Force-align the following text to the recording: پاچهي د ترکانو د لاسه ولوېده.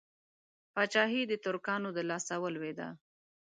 پاچهي 0.73 1.21
د 1.27 1.33
ترکانو 1.45 1.89
د 1.93 1.99
لاسه 2.09 2.35
ولوېده. 2.39 2.87